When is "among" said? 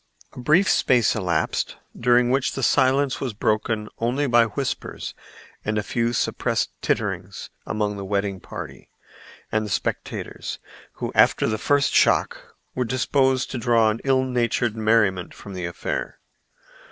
7.67-7.97